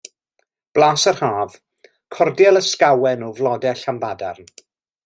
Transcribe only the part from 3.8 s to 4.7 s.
Llanbadarn.